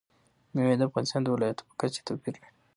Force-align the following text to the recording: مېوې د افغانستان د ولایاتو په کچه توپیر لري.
مېوې 0.53 0.75
د 0.77 0.81
افغانستان 0.89 1.21
د 1.23 1.27
ولایاتو 1.35 1.67
په 1.69 1.73
کچه 1.81 2.01
توپیر 2.07 2.33
لري. 2.39 2.49